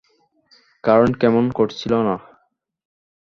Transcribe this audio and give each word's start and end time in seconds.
Current 0.83 1.15
কেমন 1.21 1.45
করছিল 1.57 1.93
না? 2.07 2.15